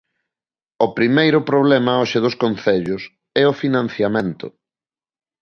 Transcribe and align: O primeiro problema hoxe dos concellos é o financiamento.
O 0.85 0.87
primeiro 0.97 1.39
problema 1.51 1.99
hoxe 2.01 2.17
dos 2.25 2.35
concellos 2.43 3.03
é 3.41 3.43
o 3.51 3.57
financiamento. 3.63 4.47